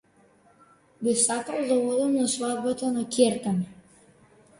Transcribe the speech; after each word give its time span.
Би 1.03 1.11
сакал 1.25 1.61
да 1.69 1.75
одам 1.97 2.15
на 2.21 2.25
свадбата 2.37 2.89
на 2.95 3.05
ќерка 3.19 3.55
ми. 3.61 3.69